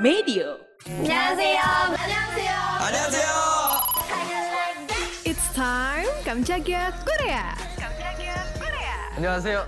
[0.00, 0.58] Medio.
[0.86, 1.60] 안녕하세요.
[1.98, 2.52] 안녕하세요.
[2.80, 3.30] 안녕하세요.
[5.24, 7.54] It's time Kamchagia Korea.
[9.16, 9.66] 안녕하세요.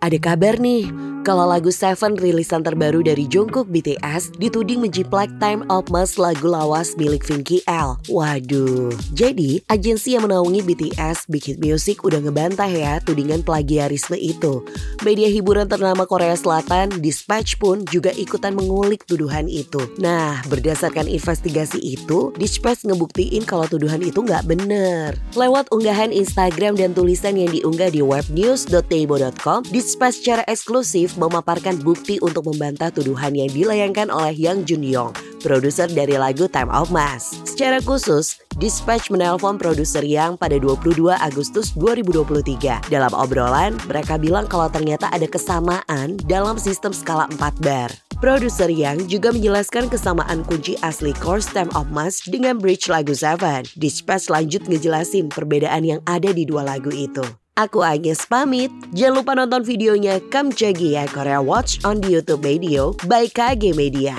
[0.00, 0.88] Ada kabar nih,
[1.23, 6.99] kalau lagu Seven rilisan terbaru dari Jungkook BTS dituding menjiplak Time Out Mas lagu lawas
[6.99, 7.95] milik Vinky L.
[8.11, 14.67] Waduh, jadi agensi yang menaungi BTS Big Hit Music udah ngebantah ya tudingan plagiarisme itu.
[15.07, 19.79] Media hiburan ternama Korea Selatan, Dispatch pun juga ikutan mengulik tuduhan itu.
[20.03, 25.15] Nah, berdasarkan investigasi itu, Dispatch ngebuktiin kalau tuduhan itu nggak bener.
[25.39, 32.49] Lewat unggahan Instagram dan tulisan yang diunggah di webnews.teibo.com, Dispatch secara eksklusif memaparkan bukti untuk
[32.49, 35.13] membantah tuduhan yang dilayangkan oleh Yang Jun Yong,
[35.43, 37.35] produser dari lagu Time Out Mas.
[37.43, 42.85] Secara khusus, Dispatch menelpon produser Yang pada 22 Agustus 2023.
[42.87, 47.89] Dalam obrolan, mereka bilang kalau ternyata ada kesamaan dalam sistem skala 4 bar.
[48.23, 53.67] Produser Yang juga menjelaskan kesamaan kunci asli chorus Time of Mas dengan bridge lagu Seven.
[53.75, 57.42] Dispatch lanjut ngejelasin perbedaan yang ada di dua lagu itu.
[57.53, 58.73] Aku Agnes pamit.
[58.97, 64.17] Jangan lupa nonton videonya Kamjagi ya Korea Watch on di YouTube Media by KG Media.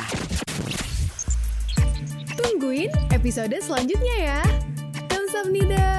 [2.38, 4.41] Tungguin episode selanjutnya ya.
[5.10, 5.94] Kamsahamnida.